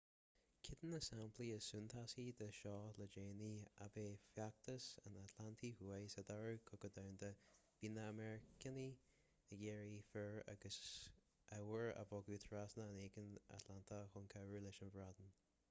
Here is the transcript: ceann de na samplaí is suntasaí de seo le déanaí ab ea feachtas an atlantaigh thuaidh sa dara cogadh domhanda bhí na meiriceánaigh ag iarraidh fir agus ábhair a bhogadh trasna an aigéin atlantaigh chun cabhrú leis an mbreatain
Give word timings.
ceann 0.67 0.79
de 0.83 0.87
na 0.91 0.99
samplaí 1.07 1.47
is 1.55 1.65
suntasaí 1.71 2.23
de 2.37 2.45
seo 2.59 2.77
le 2.99 3.07
déanaí 3.15 3.51
ab 3.85 3.97
ea 4.03 4.13
feachtas 4.29 4.87
an 5.09 5.19
atlantaigh 5.23 5.75
thuaidh 5.81 6.07
sa 6.13 6.23
dara 6.29 6.55
cogadh 6.71 6.95
domhanda 6.95 7.29
bhí 7.83 7.91
na 7.97 8.05
meiriceánaigh 8.21 8.97
ag 9.57 9.63
iarraidh 9.67 10.09
fir 10.15 10.27
agus 10.55 10.79
ábhair 11.59 11.91
a 12.01 12.07
bhogadh 12.13 12.47
trasna 12.49 12.89
an 12.95 13.03
aigéin 13.05 13.37
atlantaigh 13.59 14.11
chun 14.15 14.27
cabhrú 14.35 14.63
leis 14.67 14.83
an 14.87 14.93
mbreatain 14.95 15.31